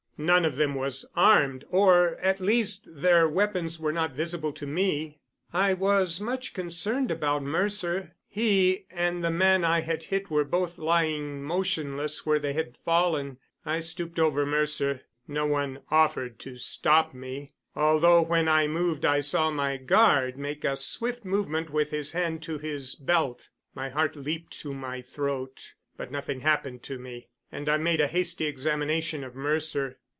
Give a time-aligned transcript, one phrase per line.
[0.23, 5.17] None of them was armed or, at least, their weapons were not visible to me.
[5.51, 8.13] I was much concerned about Mercer.
[8.27, 13.39] He and the man I had hit were both lying motionless where they had fallen.
[13.65, 15.01] I stooped over Mercer.
[15.27, 20.63] No one offered to stop me, although when I moved I saw my guard make
[20.63, 23.49] a swift movement with his hand to his belt.
[23.73, 28.07] My heart leaped to my throat, but nothing happened to me, and I made a
[28.07, 29.97] hasty examination of Mercer.